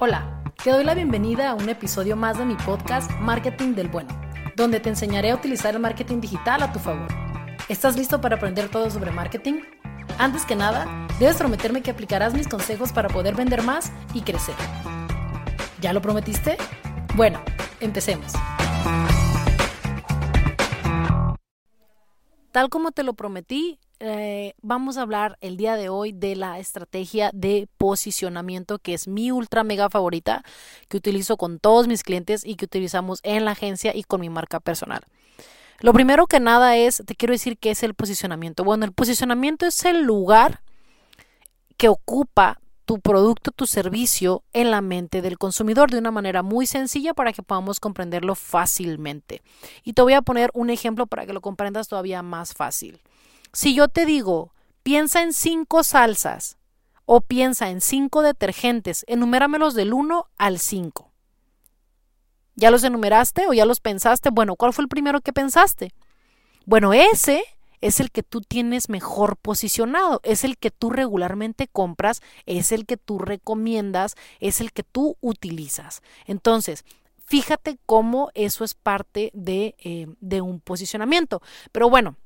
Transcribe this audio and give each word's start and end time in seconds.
Hola, 0.00 0.44
te 0.62 0.70
doy 0.70 0.84
la 0.84 0.94
bienvenida 0.94 1.50
a 1.50 1.54
un 1.54 1.68
episodio 1.68 2.14
más 2.14 2.38
de 2.38 2.44
mi 2.44 2.54
podcast 2.54 3.10
Marketing 3.18 3.74
del 3.74 3.88
Bueno, 3.88 4.08
donde 4.54 4.78
te 4.78 4.90
enseñaré 4.90 5.32
a 5.32 5.34
utilizar 5.34 5.74
el 5.74 5.80
marketing 5.80 6.20
digital 6.20 6.62
a 6.62 6.72
tu 6.72 6.78
favor. 6.78 7.08
¿Estás 7.68 7.96
listo 7.96 8.20
para 8.20 8.36
aprender 8.36 8.68
todo 8.68 8.88
sobre 8.90 9.10
marketing? 9.10 9.54
Antes 10.16 10.44
que 10.44 10.54
nada, 10.54 10.86
debes 11.18 11.36
prometerme 11.36 11.82
que 11.82 11.90
aplicarás 11.90 12.32
mis 12.32 12.46
consejos 12.46 12.92
para 12.92 13.08
poder 13.08 13.34
vender 13.34 13.64
más 13.64 13.90
y 14.14 14.20
crecer. 14.20 14.54
¿Ya 15.80 15.92
lo 15.92 16.00
prometiste? 16.00 16.58
Bueno, 17.16 17.40
empecemos. 17.80 18.34
Tal 22.52 22.68
como 22.68 22.92
te 22.92 23.02
lo 23.02 23.14
prometí, 23.14 23.80
eh, 24.00 24.54
vamos 24.62 24.96
a 24.96 25.02
hablar 25.02 25.38
el 25.40 25.56
día 25.56 25.76
de 25.76 25.88
hoy 25.88 26.12
de 26.12 26.36
la 26.36 26.58
estrategia 26.58 27.30
de 27.34 27.68
posicionamiento, 27.78 28.78
que 28.78 28.94
es 28.94 29.08
mi 29.08 29.30
ultra 29.32 29.64
mega 29.64 29.90
favorita, 29.90 30.44
que 30.88 30.96
utilizo 30.96 31.36
con 31.36 31.58
todos 31.58 31.88
mis 31.88 32.02
clientes 32.02 32.44
y 32.44 32.56
que 32.56 32.66
utilizamos 32.66 33.20
en 33.22 33.44
la 33.44 33.52
agencia 33.52 33.94
y 33.94 34.04
con 34.04 34.20
mi 34.20 34.30
marca 34.30 34.60
personal. 34.60 35.02
Lo 35.80 35.92
primero 35.92 36.26
que 36.26 36.40
nada 36.40 36.76
es, 36.76 37.02
te 37.06 37.14
quiero 37.14 37.32
decir 37.32 37.58
qué 37.58 37.70
es 37.70 37.82
el 37.82 37.94
posicionamiento. 37.94 38.64
Bueno, 38.64 38.84
el 38.84 38.92
posicionamiento 38.92 39.66
es 39.66 39.84
el 39.84 40.02
lugar 40.02 40.62
que 41.76 41.88
ocupa 41.88 42.60
tu 42.84 43.00
producto, 43.00 43.50
tu 43.50 43.66
servicio 43.66 44.42
en 44.52 44.70
la 44.70 44.80
mente 44.80 45.22
del 45.22 45.38
consumidor 45.38 45.90
de 45.90 45.98
una 45.98 46.10
manera 46.10 46.42
muy 46.42 46.66
sencilla 46.66 47.14
para 47.14 47.32
que 47.32 47.42
podamos 47.42 47.80
comprenderlo 47.80 48.34
fácilmente. 48.34 49.42
Y 49.84 49.92
te 49.92 50.02
voy 50.02 50.14
a 50.14 50.22
poner 50.22 50.50
un 50.54 50.70
ejemplo 50.70 51.06
para 51.06 51.26
que 51.26 51.34
lo 51.34 51.40
comprendas 51.40 51.86
todavía 51.86 52.22
más 52.22 52.54
fácil. 52.54 53.00
Si 53.58 53.74
yo 53.74 53.88
te 53.88 54.06
digo, 54.06 54.54
piensa 54.84 55.20
en 55.20 55.32
cinco 55.32 55.82
salsas 55.82 56.58
o 57.06 57.22
piensa 57.22 57.70
en 57.70 57.80
cinco 57.80 58.22
detergentes, 58.22 59.04
enuméramelos 59.08 59.74
del 59.74 59.94
1 59.94 60.26
al 60.36 60.60
5. 60.60 61.10
¿Ya 62.54 62.70
los 62.70 62.84
enumeraste 62.84 63.48
o 63.48 63.52
ya 63.52 63.66
los 63.66 63.80
pensaste? 63.80 64.30
Bueno, 64.30 64.54
¿cuál 64.54 64.72
fue 64.72 64.84
el 64.84 64.88
primero 64.88 65.22
que 65.22 65.32
pensaste? 65.32 65.92
Bueno, 66.66 66.92
ese 66.92 67.42
es 67.80 67.98
el 67.98 68.12
que 68.12 68.22
tú 68.22 68.42
tienes 68.42 68.88
mejor 68.88 69.36
posicionado, 69.36 70.20
es 70.22 70.44
el 70.44 70.56
que 70.56 70.70
tú 70.70 70.90
regularmente 70.90 71.66
compras, 71.66 72.22
es 72.46 72.70
el 72.70 72.86
que 72.86 72.96
tú 72.96 73.18
recomiendas, 73.18 74.14
es 74.38 74.60
el 74.60 74.70
que 74.70 74.84
tú 74.84 75.16
utilizas. 75.20 76.00
Entonces, 76.26 76.84
fíjate 77.26 77.80
cómo 77.86 78.30
eso 78.34 78.62
es 78.62 78.74
parte 78.74 79.32
de, 79.34 79.74
eh, 79.80 80.06
de 80.20 80.42
un 80.42 80.60
posicionamiento. 80.60 81.42
Pero 81.72 81.90
bueno, 81.90 82.18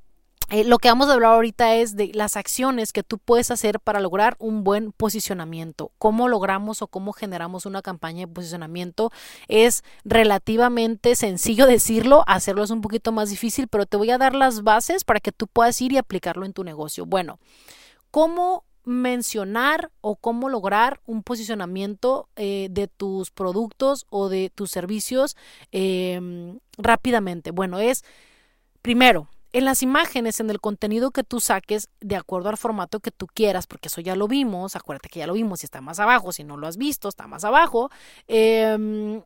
eh, 0.53 0.64
lo 0.64 0.77
que 0.77 0.89
vamos 0.89 1.08
a 1.08 1.14
hablar 1.14 1.33
ahorita 1.33 1.77
es 1.77 1.97
de 1.97 2.11
las 2.12 2.36
acciones 2.36 2.92
que 2.92 3.03
tú 3.03 3.17
puedes 3.17 3.50
hacer 3.50 3.81
para 3.81 4.00
lograr 4.00 4.36
un 4.39 4.64
buen 4.64 4.92
posicionamiento. 4.92 5.92
Cómo 5.97 6.28
logramos 6.28 6.83
o 6.83 6.89
cómo 6.89 7.14
generamos 7.14 7.64
una 7.64 7.81
campaña 7.81 8.27
de 8.27 8.33
posicionamiento 8.34 9.11
es 9.48 9.83
relativamente 10.05 11.17
sencillo 11.17 11.64
decirlo, 11.78 12.23
hacerlo 12.27 12.64
es 12.64 12.70
un 12.70 12.83
poquito 12.83 13.12
más 13.12 13.30
difícil, 13.30 13.67
pero 13.67 13.86
te 13.86 13.97
voy 13.97 14.11
a 14.11 14.19
dar 14.19 14.34
las 14.34 14.62
bases 14.62 15.05
para 15.05 15.20
que 15.20 15.33
tú 15.33 15.47
puedas 15.47 15.80
ir 15.80 15.95
y 15.95 15.97
aplicarlo 15.97 16.45
en 16.45 16.53
tu 16.53 16.64
negocio. 16.64 17.06
Bueno, 17.06 17.39
¿cómo 18.11 18.64
mencionar 18.84 19.91
o 20.03 20.17
cómo 20.17 20.50
lograr 20.50 21.00
un 21.06 21.23
posicionamiento 21.23 22.28
eh, 22.36 22.69
de 22.70 22.89
tus 22.89 23.30
productos 23.30 24.05
o 24.11 24.28
de 24.28 24.50
tus 24.55 24.70
servicios 24.70 25.34
em, 25.70 26.58
rápidamente? 26.77 27.53
Bueno, 27.53 27.78
es 27.78 28.05
primero, 28.83 29.28
en 29.53 29.64
las 29.64 29.83
imágenes, 29.83 30.41
en 30.41 30.50
el 30.50 30.61
contenido 30.61 31.11
que 31.11 31.25
tú 31.25 31.41
saques, 31.41 31.89
de 32.00 32.17
acuerdo 32.17 32.48
al 32.48 32.56
formato 32.56 33.00
que 33.00 33.11
tú 33.11 33.27
quieras, 33.27 33.67
porque 33.67 33.89
eso 33.89 34.00
ya 34.00 34.17
lo 34.17 34.28
vimos, 34.28 34.77
acuérdate 34.77 35.08
que 35.08 35.20
ya 35.20 35.27
lo 35.27 35.34
vimos 35.34 35.62
y 35.62 35.67
está 35.67 35.81
más 35.81 36.00
abajo, 36.00 36.33
si 36.33 36.45
no 36.45 36.56
lo 36.56 36.67
has 36.67 36.77
visto, 36.77 37.08
está 37.08 37.27
más 37.27 37.45
abajo, 37.45 37.91
em, 38.28 39.23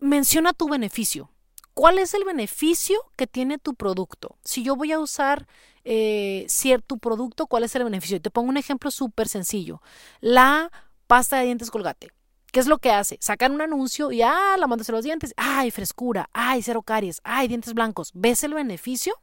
menciona 0.00 0.52
tu 0.52 0.68
beneficio. 0.68 1.30
¿Cuál 1.74 1.98
es 1.98 2.14
el 2.14 2.24
beneficio 2.24 2.98
que 3.16 3.26
tiene 3.26 3.58
tu 3.58 3.74
producto? 3.74 4.38
Si 4.42 4.64
yo 4.64 4.74
voy 4.74 4.92
a 4.92 4.98
usar 4.98 5.46
eh, 5.84 6.44
cierto 6.48 6.96
producto, 6.96 7.46
¿cuál 7.46 7.64
es 7.64 7.74
el 7.76 7.84
beneficio? 7.84 8.20
Te 8.20 8.30
pongo 8.30 8.48
un 8.48 8.56
ejemplo 8.56 8.90
súper 8.90 9.28
sencillo. 9.28 9.80
La 10.20 10.72
pasta 11.06 11.38
de 11.38 11.44
dientes 11.44 11.70
colgate. 11.70 12.10
¿Qué 12.50 12.60
es 12.60 12.66
lo 12.66 12.78
que 12.78 12.90
hace? 12.90 13.18
Sacan 13.20 13.52
un 13.52 13.60
anuncio 13.60 14.10
y, 14.10 14.22
ah, 14.22 14.56
la 14.58 14.66
mandas 14.66 14.88
a 14.88 14.92
los 14.92 15.04
dientes. 15.04 15.34
Ay, 15.36 15.70
frescura. 15.70 16.28
Ay, 16.32 16.62
cero 16.62 16.82
caries. 16.82 17.20
Ay, 17.22 17.46
dientes 17.46 17.74
blancos. 17.74 18.10
¿Ves 18.14 18.42
el 18.42 18.54
beneficio? 18.54 19.14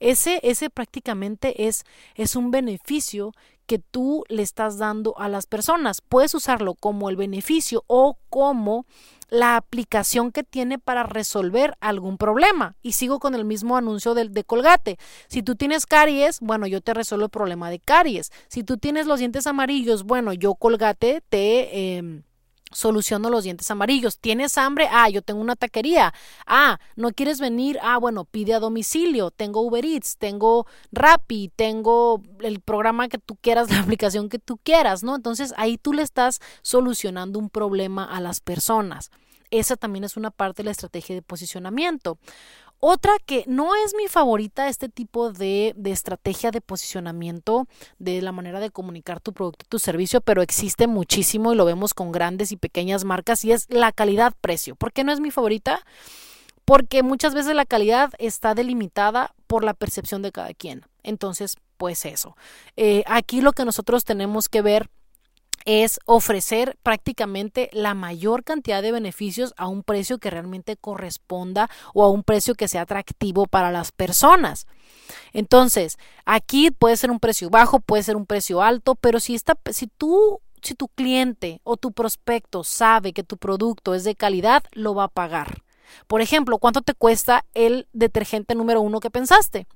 Ese, 0.00 0.40
ese 0.42 0.70
prácticamente 0.70 1.68
es, 1.68 1.84
es 2.16 2.34
un 2.34 2.50
beneficio 2.50 3.32
que 3.66 3.78
tú 3.78 4.24
le 4.28 4.42
estás 4.42 4.78
dando 4.78 5.16
a 5.16 5.28
las 5.28 5.46
personas. 5.46 6.00
Puedes 6.00 6.34
usarlo 6.34 6.74
como 6.74 7.08
el 7.08 7.14
beneficio 7.14 7.84
o 7.86 8.18
como 8.28 8.84
la 9.28 9.54
aplicación 9.54 10.32
que 10.32 10.42
tiene 10.42 10.80
para 10.80 11.04
resolver 11.04 11.76
algún 11.78 12.18
problema. 12.18 12.74
Y 12.82 12.92
sigo 12.92 13.20
con 13.20 13.36
el 13.36 13.44
mismo 13.44 13.76
anuncio 13.76 14.14
del 14.14 14.32
de 14.32 14.42
Colgate. 14.42 14.98
Si 15.28 15.44
tú 15.44 15.54
tienes 15.54 15.86
caries, 15.86 16.40
bueno, 16.40 16.66
yo 16.66 16.80
te 16.80 16.94
resuelvo 16.94 17.26
el 17.26 17.30
problema 17.30 17.70
de 17.70 17.78
caries. 17.78 18.32
Si 18.48 18.64
tú 18.64 18.76
tienes 18.76 19.06
los 19.06 19.20
dientes 19.20 19.46
amarillos, 19.46 20.02
bueno, 20.02 20.32
yo 20.32 20.56
Colgate 20.56 21.22
te... 21.28 21.98
Eh, 21.98 22.22
soluciono 22.70 23.30
los 23.30 23.44
dientes 23.44 23.70
amarillos. 23.70 24.18
¿Tienes 24.18 24.58
hambre? 24.58 24.88
Ah, 24.90 25.08
yo 25.08 25.22
tengo 25.22 25.40
una 25.40 25.56
taquería. 25.56 26.14
Ah, 26.46 26.78
¿no 26.96 27.10
quieres 27.10 27.40
venir? 27.40 27.78
Ah, 27.82 27.98
bueno, 27.98 28.24
pide 28.24 28.54
a 28.54 28.60
domicilio. 28.60 29.30
Tengo 29.30 29.62
Uber 29.62 29.84
Eats, 29.84 30.16
tengo 30.18 30.66
Rappi, 30.92 31.50
tengo 31.54 32.22
el 32.40 32.60
programa 32.60 33.08
que 33.08 33.18
tú 33.18 33.36
quieras, 33.36 33.70
la 33.70 33.80
aplicación 33.80 34.28
que 34.28 34.38
tú 34.38 34.58
quieras, 34.62 35.02
¿no? 35.02 35.16
Entonces 35.16 35.54
ahí 35.56 35.78
tú 35.78 35.92
le 35.92 36.02
estás 36.02 36.40
solucionando 36.62 37.38
un 37.38 37.50
problema 37.50 38.04
a 38.04 38.20
las 38.20 38.40
personas. 38.40 39.10
Esa 39.50 39.76
también 39.76 40.04
es 40.04 40.16
una 40.16 40.30
parte 40.30 40.62
de 40.62 40.66
la 40.66 40.70
estrategia 40.70 41.14
de 41.14 41.22
posicionamiento. 41.22 42.18
Otra 42.82 43.12
que 43.24 43.44
no 43.46 43.74
es 43.74 43.94
mi 43.94 44.08
favorita, 44.08 44.68
este 44.68 44.88
tipo 44.88 45.32
de, 45.32 45.74
de, 45.76 45.90
estrategia 45.90 46.50
de 46.50 46.62
posicionamiento, 46.62 47.68
de 47.98 48.22
la 48.22 48.32
manera 48.32 48.58
de 48.58 48.70
comunicar 48.70 49.20
tu 49.20 49.34
producto, 49.34 49.66
tu 49.68 49.78
servicio, 49.78 50.22
pero 50.22 50.40
existe 50.40 50.86
muchísimo 50.86 51.52
y 51.52 51.56
lo 51.56 51.66
vemos 51.66 51.92
con 51.92 52.10
grandes 52.10 52.52
y 52.52 52.56
pequeñas 52.56 53.04
marcas 53.04 53.44
y 53.44 53.52
es 53.52 53.66
la 53.68 53.92
calidad-precio. 53.92 54.76
¿Por 54.76 54.92
qué 54.92 55.04
no 55.04 55.12
es 55.12 55.20
mi 55.20 55.30
favorita? 55.30 55.84
Porque 56.64 57.02
muchas 57.02 57.34
veces 57.34 57.54
la 57.54 57.66
calidad 57.66 58.12
está 58.18 58.54
delimitada 58.54 59.34
por 59.46 59.62
la 59.62 59.74
percepción 59.74 60.22
de 60.22 60.32
cada 60.32 60.54
quien. 60.54 60.86
Entonces, 61.02 61.58
pues 61.76 62.06
eso. 62.06 62.36
Eh, 62.76 63.02
aquí 63.06 63.42
lo 63.42 63.52
que 63.52 63.64
nosotros 63.64 64.04
tenemos 64.04 64.48
que 64.48 64.62
ver 64.62 64.88
es 65.64 66.00
ofrecer 66.04 66.76
prácticamente 66.82 67.70
la 67.72 67.94
mayor 67.94 68.44
cantidad 68.44 68.82
de 68.82 68.92
beneficios 68.92 69.54
a 69.56 69.68
un 69.68 69.82
precio 69.82 70.18
que 70.18 70.30
realmente 70.30 70.76
corresponda 70.76 71.70
o 71.94 72.04
a 72.04 72.10
un 72.10 72.22
precio 72.22 72.54
que 72.54 72.68
sea 72.68 72.82
atractivo 72.82 73.46
para 73.46 73.70
las 73.70 73.92
personas. 73.92 74.66
Entonces, 75.32 75.98
aquí 76.24 76.70
puede 76.70 76.96
ser 76.96 77.10
un 77.10 77.20
precio 77.20 77.50
bajo, 77.50 77.80
puede 77.80 78.02
ser 78.02 78.16
un 78.16 78.26
precio 78.26 78.62
alto, 78.62 78.94
pero 78.94 79.20
si, 79.20 79.34
está, 79.34 79.58
si 79.70 79.86
tú 79.86 80.40
si 80.62 80.74
tu 80.74 80.88
cliente 80.88 81.60
o 81.64 81.76
tu 81.76 81.92
prospecto 81.92 82.64
sabe 82.64 83.12
que 83.12 83.24
tu 83.24 83.36
producto 83.36 83.94
es 83.94 84.04
de 84.04 84.14
calidad, 84.14 84.64
lo 84.72 84.94
va 84.94 85.04
a 85.04 85.08
pagar. 85.08 85.62
Por 86.06 86.20
ejemplo, 86.20 86.58
¿cuánto 86.58 86.82
te 86.82 86.94
cuesta 86.94 87.44
el 87.54 87.88
detergente 87.92 88.54
número 88.54 88.80
uno 88.80 89.00
que 89.00 89.10
pensaste? 89.10 89.66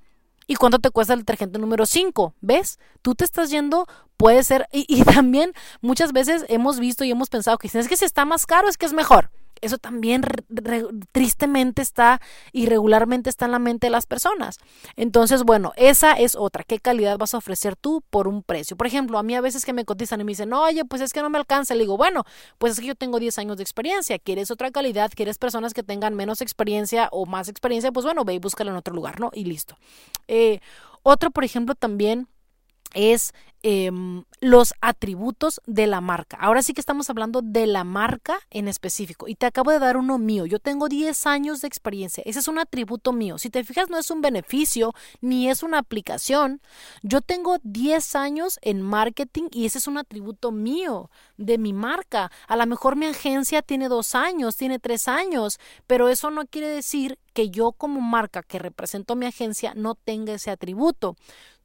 ¿Y 0.47 0.57
cuánto 0.57 0.79
te 0.79 0.91
cuesta 0.91 1.15
el 1.15 1.21
detergente 1.21 1.59
número 1.59 1.87
5? 1.87 2.35
¿Ves? 2.41 2.79
Tú 3.03 3.15
te 3.15 3.25
estás 3.25 3.51
yendo, 3.51 3.87
puede 4.17 4.43
ser, 4.43 4.69
y, 4.73 4.85
y, 4.89 5.05
también 5.05 5.53
muchas 5.81 6.13
veces 6.13 6.45
hemos 6.49 6.79
visto 6.79 7.05
y 7.05 7.11
hemos 7.11 7.31
pensado 7.31 7.59
que 7.59 7.67
es 7.67 7.89
que 7.89 7.97
si 7.97 8.05
está 8.05 8.25
más 8.25 8.47
caro 8.47 8.69
es 8.69 8.77
que 8.77 8.87
es 8.87 8.93
mejor 8.93 9.31
eso 9.65 9.79
también 9.79 10.23
tristemente 11.13 11.83
está 11.83 12.21
y 12.53 12.67
regularmente 12.67 13.31
está 13.31 13.47
en 13.47 13.53
la 13.53 13.59
mente 13.59 13.87
de 13.87 13.91
las 13.91 14.07
personas. 14.07 14.59
Entonces, 14.97 15.43
bueno, 15.43 15.73
esa 15.77 16.13
es 16.13 16.37
otra. 16.37 16.65
¿Qué 16.65 16.79
calidad 16.79 17.19
vas 17.19 17.35
a 17.35 17.39
ofrecer 17.39 17.77
tú 17.77 18.03
por 18.11 18.29
un 18.29 18.43
precio? 18.43 18.77
Por 18.77 18.87
ejemplo, 18.87 19.19
a 19.19 19.23
mí 19.23 19.35
a 19.35 19.41
veces 19.41 19.65
que 19.65 19.73
me 19.73 19.85
cotizan 19.85 20.21
y 20.21 20.25
me 20.25 20.33
dicen, 20.33 20.53
oye, 20.53 20.85
pues 20.85 21.03
es 21.03 21.13
que 21.13 21.23
no 21.23 21.31
me 21.31 21.39
alcanza. 21.39 21.75
Le 21.75 21.81
digo, 21.81 21.97
bueno, 21.97 22.25
pues 22.59 22.75
es 22.75 22.81
que 22.81 22.87
yo 22.87 22.95
tengo 22.95 23.19
10 23.19 23.39
años 23.39 23.57
de 23.57 23.63
experiencia. 23.63 24.19
¿Quieres 24.19 24.51
otra 24.51 24.71
calidad? 24.71 25.11
¿Quieres 25.15 25.39
personas 25.39 25.75
que 25.75 25.83
tengan 25.83 26.15
menos 26.15 26.41
experiencia 26.41 27.09
o 27.13 27.27
más 27.27 27.49
experiencia? 27.49 27.93
Pues 27.93 28.05
bueno, 28.05 28.25
ve 28.25 28.35
y 28.35 28.39
búscala 28.39 28.71
en 28.71 28.77
otro 28.77 28.95
lugar, 28.95 29.21
¿no? 29.21 29.31
Y 29.33 29.45
listo. 29.45 29.77
Eh, 30.29 30.61
otro, 31.03 31.31
por 31.31 31.45
ejemplo, 31.45 31.75
también 31.75 32.29
es 32.95 33.33
em, 33.63 34.25
los 34.41 34.75
atributos 34.81 35.61
de 35.67 35.87
la 35.87 36.01
marca. 36.01 36.37
Ahora 36.39 36.63
sí 36.63 36.75
que 36.75 36.81
estamos 36.81 37.09
hablando 37.09 37.41
de 37.43 37.67
la 37.67 37.83
marca 37.83 38.39
en 38.51 38.69
específico. 38.69 39.27
Y 39.27 39.37
te 39.37 39.47
acabo 39.47 39.71
de 39.71 39.79
dar 39.79 39.97
uno 39.97 40.19
mío. 40.19 40.45
Yo 40.45 40.59
tengo 40.59 40.89
10 40.89 41.27
años 41.27 41.61
de 41.63 41.69
experiencia. 41.69 42.23
Ese 42.27 42.41
es 42.41 42.49
un 42.49 42.59
atributo 42.59 43.13
mío. 43.13 43.39
Si 43.39 43.49
te 43.49 43.65
fijas, 43.65 43.89
no 43.89 43.99
es 43.99 44.11
un 44.11 44.21
beneficio 44.21 44.93
ni 45.21 45.49
es 45.49 45.63
una 45.63 45.79
aplicación. 45.79 46.61
Yo 47.03 47.23
tengo 47.23 47.57
10 47.63 48.17
años 48.17 48.59
en 48.61 48.83
marketing 48.83 49.49
y 49.51 49.65
ese 49.65 49.79
es 49.79 49.87
un 49.87 49.97
atributo 49.99 50.53
mío 50.53 51.11
de 51.39 51.57
mi 51.57 51.73
marca. 51.73 52.31
A 52.47 52.57
lo 52.57 52.67
mejor 52.67 52.97
mi 52.97 53.07
agencia 53.07 53.63
tiene 53.63 53.89
dos 53.89 54.15
años, 54.15 54.57
tiene 54.57 54.79
tres 54.79 55.09
años, 55.09 55.59
pero 55.87 56.09
eso 56.09 56.31
no 56.31 56.47
quiere 56.47 56.69
decir 56.69 57.19
que 57.33 57.51
yo 57.51 57.73
como 57.73 58.01
marca 58.01 58.43
que 58.43 58.59
represento 58.59 59.17
mi 59.17 59.27
agencia 59.27 59.75
no 59.75 59.97
tenga 59.97 60.35
ese 60.35 60.51
atributo 60.51 61.17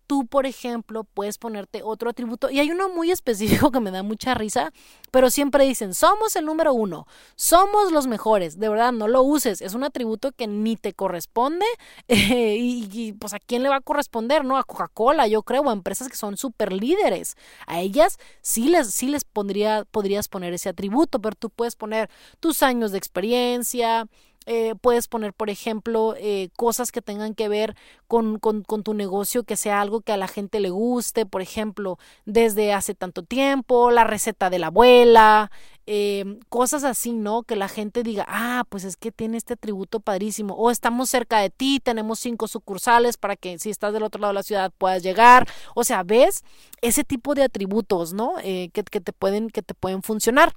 tú, 0.09 0.25
por 0.25 0.47
ejemplo, 0.47 1.03
puedes 1.03 1.37
ponerte 1.37 1.83
otro 1.83 2.09
atributo. 2.09 2.49
Y 2.49 2.59
hay 2.59 2.71
uno 2.71 2.89
muy 2.89 3.11
específico 3.17 3.69
que 3.69 3.79
me 3.79 3.91
da 3.91 4.01
mucha 4.01 4.33
risa, 4.33 4.73
pero 5.11 5.29
siempre 5.29 5.65
dicen, 5.65 5.93
somos 5.93 6.35
el 6.35 6.45
número 6.45 6.73
uno, 6.73 7.05
somos 7.35 7.91
los 7.91 8.07
mejores. 8.07 8.57
De 8.57 8.69
verdad, 8.69 8.91
no 8.91 9.07
lo 9.07 9.21
uses. 9.21 9.61
Es 9.61 9.75
un 9.75 9.83
atributo 9.83 10.31
que 10.31 10.47
ni 10.47 10.75
te 10.77 10.93
corresponde. 10.93 11.65
y, 12.07 13.13
pues 13.19 13.35
a 13.35 13.39
quién 13.39 13.61
le 13.61 13.69
va 13.69 13.75
a 13.75 13.81
corresponder, 13.81 14.43
¿no? 14.43 14.57
A 14.57 14.63
Coca-Cola, 14.63 15.27
yo 15.27 15.43
creo, 15.43 15.69
a 15.69 15.73
empresas 15.73 16.09
que 16.09 16.17
son 16.17 16.37
súper 16.37 16.73
líderes. 16.73 17.37
A 17.67 17.79
ellas 17.79 18.17
sí 18.41 18.67
les, 18.67 18.91
sí 18.91 19.09
les 19.09 19.25
pondría, 19.25 19.85
podrías 19.91 20.27
poner 20.27 20.53
ese 20.53 20.69
atributo, 20.69 21.21
pero 21.21 21.35
tú 21.35 21.51
puedes 21.51 21.75
poner 21.75 22.09
tus 22.39 22.63
años 22.63 22.91
de 22.91 22.97
experiencia, 22.97 24.07
eh, 24.51 24.73
puedes 24.81 25.07
poner, 25.07 25.31
por 25.31 25.51
ejemplo, 25.51 26.15
eh, 26.17 26.49
cosas 26.57 26.91
que 26.91 27.03
tengan 27.03 27.35
que 27.35 27.47
ver 27.47 27.75
con, 28.07 28.39
con, 28.39 28.63
tu 28.63 28.95
negocio, 28.95 29.43
que 29.43 29.55
sea 29.55 29.79
algo 29.79 30.01
que 30.01 30.11
a 30.11 30.17
la 30.17 30.27
gente 30.27 30.59
le 30.59 30.71
guste, 30.71 31.27
por 31.27 31.43
ejemplo, 31.43 31.99
desde 32.25 32.73
hace 32.73 32.95
tanto 32.95 33.21
tiempo, 33.21 33.91
la 33.91 34.05
receta 34.05 34.49
de 34.49 34.57
la 34.57 34.67
abuela, 34.67 35.51
eh, 35.85 36.39
cosas 36.49 36.83
así, 36.83 37.13
¿no? 37.13 37.43
Que 37.43 37.55
la 37.55 37.67
gente 37.67 38.01
diga, 38.01 38.25
ah, 38.27 38.63
pues 38.69 38.85
es 38.85 38.97
que 38.97 39.11
tiene 39.11 39.37
este 39.37 39.53
atributo 39.53 39.99
padrísimo, 39.99 40.55
o 40.55 40.71
estamos 40.71 41.11
cerca 41.11 41.37
de 41.37 41.51
ti, 41.51 41.79
tenemos 41.79 42.17
cinco 42.19 42.47
sucursales 42.47 43.17
para 43.17 43.35
que 43.35 43.59
si 43.59 43.69
estás 43.69 43.93
del 43.93 44.01
otro 44.01 44.19
lado 44.19 44.33
de 44.33 44.39
la 44.39 44.43
ciudad 44.43 44.73
puedas 44.75 45.03
llegar, 45.03 45.47
o 45.75 45.83
sea, 45.83 46.01
ves 46.01 46.43
ese 46.81 47.03
tipo 47.03 47.35
de 47.35 47.43
atributos, 47.43 48.13
¿no? 48.13 48.33
que, 48.41 48.71
que, 48.71 48.99
te 48.99 49.13
pueden, 49.13 49.51
que 49.51 49.61
te 49.61 49.75
pueden 49.75 50.01
funcionar. 50.01 50.55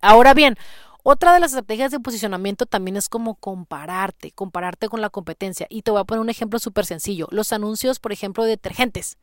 ahora 0.00 0.34
bien, 0.34 0.56
otra 1.02 1.32
de 1.32 1.40
las 1.40 1.52
estrategias 1.52 1.90
de 1.90 2.00
posicionamiento 2.00 2.66
también 2.66 2.96
es 2.96 3.08
como 3.08 3.34
compararte, 3.36 4.32
compararte 4.32 4.88
con 4.88 5.00
la 5.00 5.10
competencia. 5.10 5.66
Y 5.70 5.82
te 5.82 5.90
voy 5.90 6.00
a 6.00 6.04
poner 6.04 6.20
un 6.20 6.30
ejemplo 6.30 6.58
súper 6.58 6.84
sencillo. 6.84 7.28
Los 7.30 7.52
anuncios, 7.52 7.98
por 8.00 8.12
ejemplo, 8.12 8.44
de 8.44 8.50
detergentes, 8.50 9.16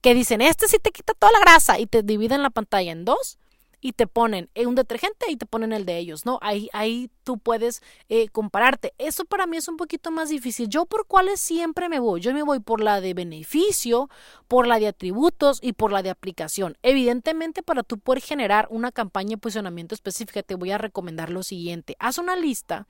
que 0.00 0.14
dicen, 0.14 0.40
este 0.40 0.68
sí 0.68 0.78
te 0.78 0.92
quita 0.92 1.14
toda 1.14 1.32
la 1.32 1.40
grasa 1.40 1.78
y 1.78 1.86
te 1.86 2.02
dividen 2.02 2.42
la 2.42 2.50
pantalla 2.50 2.92
en 2.92 3.04
dos 3.04 3.38
y 3.80 3.92
te 3.92 4.06
ponen 4.06 4.50
un 4.66 4.74
detergente 4.74 5.26
y 5.30 5.36
te 5.36 5.46
ponen 5.46 5.72
el 5.72 5.86
de 5.86 5.98
ellos, 5.98 6.26
¿no? 6.26 6.38
Ahí, 6.42 6.68
ahí 6.72 7.10
tú 7.24 7.38
puedes 7.38 7.82
eh, 8.08 8.28
compararte. 8.28 8.94
Eso 8.98 9.24
para 9.24 9.46
mí 9.46 9.56
es 9.56 9.68
un 9.68 9.76
poquito 9.76 10.10
más 10.10 10.28
difícil. 10.28 10.68
Yo 10.68 10.84
por 10.86 11.06
cuáles 11.06 11.40
siempre 11.40 11.88
me 11.88 11.98
voy. 11.98 12.20
Yo 12.20 12.34
me 12.34 12.42
voy 12.42 12.60
por 12.60 12.80
la 12.80 13.00
de 13.00 13.14
beneficio, 13.14 14.10
por 14.48 14.66
la 14.66 14.78
de 14.78 14.88
atributos 14.88 15.58
y 15.62 15.72
por 15.72 15.92
la 15.92 16.02
de 16.02 16.10
aplicación. 16.10 16.76
Evidentemente, 16.82 17.62
para 17.62 17.82
tú 17.82 17.98
poder 17.98 18.22
generar 18.22 18.66
una 18.70 18.92
campaña 18.92 19.30
de 19.30 19.38
posicionamiento 19.38 19.94
específica, 19.94 20.42
te 20.42 20.54
voy 20.54 20.70
a 20.70 20.78
recomendar 20.78 21.30
lo 21.30 21.42
siguiente. 21.42 21.96
Haz 21.98 22.18
una 22.18 22.36
lista 22.36 22.86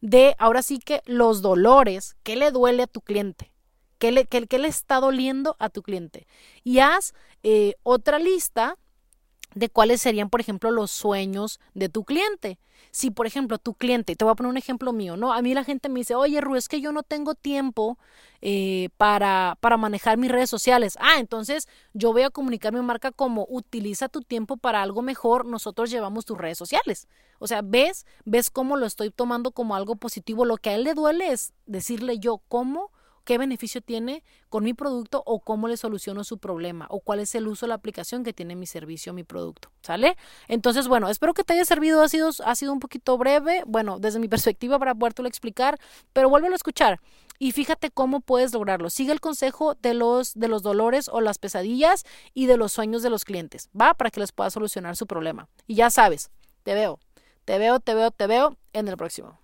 de, 0.00 0.34
ahora 0.38 0.62
sí 0.62 0.78
que, 0.78 1.02
los 1.06 1.42
dolores, 1.42 2.16
qué 2.22 2.36
le 2.36 2.50
duele 2.50 2.82
a 2.82 2.86
tu 2.86 3.00
cliente. 3.00 3.52
¿Qué 3.98 4.12
le, 4.12 4.28
le 4.58 4.68
está 4.68 5.00
doliendo 5.00 5.56
a 5.58 5.70
tu 5.70 5.82
cliente? 5.82 6.26
Y 6.62 6.80
haz 6.80 7.14
eh, 7.42 7.76
otra 7.84 8.18
lista 8.18 8.76
de 9.54 9.68
cuáles 9.68 10.00
serían, 10.00 10.30
por 10.30 10.40
ejemplo, 10.40 10.70
los 10.70 10.90
sueños 10.90 11.60
de 11.74 11.88
tu 11.88 12.04
cliente. 12.04 12.58
Si, 12.90 13.10
por 13.10 13.26
ejemplo, 13.26 13.58
tu 13.58 13.74
cliente, 13.74 14.14
te 14.14 14.24
voy 14.24 14.32
a 14.32 14.34
poner 14.34 14.50
un 14.50 14.56
ejemplo 14.56 14.92
mío, 14.92 15.16
¿no? 15.16 15.32
A 15.32 15.42
mí 15.42 15.54
la 15.54 15.64
gente 15.64 15.88
me 15.88 16.00
dice, 16.00 16.14
oye, 16.14 16.40
Ru, 16.40 16.54
es 16.54 16.68
que 16.68 16.80
yo 16.80 16.92
no 16.92 17.02
tengo 17.02 17.34
tiempo 17.34 17.98
eh, 18.40 18.90
para, 18.98 19.56
para 19.60 19.76
manejar 19.76 20.16
mis 20.16 20.30
redes 20.30 20.50
sociales. 20.50 20.96
Ah, 21.00 21.18
entonces 21.18 21.68
yo 21.92 22.12
voy 22.12 22.22
a 22.22 22.30
comunicar 22.30 22.72
mi 22.72 22.80
marca 22.82 23.10
como 23.10 23.46
utiliza 23.48 24.08
tu 24.08 24.20
tiempo 24.20 24.56
para 24.56 24.82
algo 24.82 25.02
mejor, 25.02 25.46
nosotros 25.46 25.90
llevamos 25.90 26.24
tus 26.24 26.38
redes 26.38 26.58
sociales. 26.58 27.08
O 27.38 27.46
sea, 27.46 27.62
ves, 27.62 28.06
ves 28.24 28.50
cómo 28.50 28.76
lo 28.76 28.86
estoy 28.86 29.10
tomando 29.10 29.50
como 29.50 29.74
algo 29.74 29.96
positivo. 29.96 30.44
Lo 30.44 30.56
que 30.56 30.70
a 30.70 30.74
él 30.74 30.84
le 30.84 30.94
duele 30.94 31.32
es 31.32 31.52
decirle 31.66 32.18
yo 32.18 32.42
cómo 32.48 32.92
qué 33.24 33.38
beneficio 33.38 33.80
tiene 33.80 34.22
con 34.48 34.64
mi 34.64 34.74
producto 34.74 35.22
o 35.26 35.40
cómo 35.40 35.68
le 35.68 35.76
soluciono 35.76 36.24
su 36.24 36.38
problema 36.38 36.86
o 36.90 37.00
cuál 37.00 37.20
es 37.20 37.34
el 37.34 37.48
uso 37.48 37.66
de 37.66 37.68
la 37.70 37.74
aplicación 37.74 38.22
que 38.22 38.32
tiene 38.32 38.54
mi 38.56 38.66
servicio 38.66 39.12
mi 39.12 39.24
producto. 39.24 39.70
¿Sale? 39.82 40.16
Entonces, 40.48 40.88
bueno, 40.88 41.08
espero 41.08 41.34
que 41.34 41.44
te 41.44 41.54
haya 41.54 41.64
servido. 41.64 42.02
Ha 42.02 42.08
sido, 42.08 42.30
ha 42.44 42.54
sido 42.54 42.72
un 42.72 42.80
poquito 42.80 43.18
breve, 43.18 43.62
bueno, 43.66 43.98
desde 43.98 44.18
mi 44.18 44.28
perspectiva 44.34 44.78
para 44.78 44.94
podértelo 44.94 45.28
explicar, 45.28 45.78
pero 46.12 46.28
vuélvelo 46.28 46.54
a 46.54 46.56
escuchar 46.56 47.00
y 47.38 47.52
fíjate 47.52 47.90
cómo 47.90 48.20
puedes 48.20 48.52
lograrlo. 48.52 48.90
Sigue 48.90 49.12
el 49.12 49.20
consejo 49.20 49.74
de 49.74 49.94
los, 49.94 50.34
de 50.34 50.48
los 50.48 50.62
dolores 50.62 51.08
o 51.08 51.20
las 51.20 51.38
pesadillas 51.38 52.04
y 52.32 52.46
de 52.46 52.56
los 52.56 52.72
sueños 52.72 53.02
de 53.02 53.10
los 53.10 53.24
clientes, 53.24 53.70
¿va? 53.78 53.94
Para 53.94 54.10
que 54.10 54.20
les 54.20 54.32
pueda 54.32 54.50
solucionar 54.50 54.96
su 54.96 55.06
problema. 55.06 55.48
Y 55.66 55.74
ya 55.74 55.90
sabes, 55.90 56.30
te 56.62 56.74
veo, 56.74 56.98
te 57.44 57.58
veo, 57.58 57.80
te 57.80 57.94
veo, 57.94 58.10
te 58.10 58.26
veo 58.26 58.56
en 58.72 58.88
el 58.88 58.96
próximo. 58.96 59.43